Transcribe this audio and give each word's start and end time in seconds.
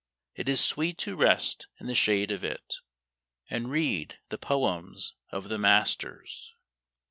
It 0.33 0.49
is 0.49 0.59
sweet 0.59 0.97
to 1.05 1.15
rest 1.15 1.67
in 1.79 1.85
the 1.85 1.93
shade 1.93 2.31
of 2.31 2.43
it 2.43 2.77
And 3.51 3.69
read 3.69 4.17
the 4.29 4.39
poems 4.39 5.13
of 5.29 5.47
the 5.49 5.59
masters. 5.59 6.55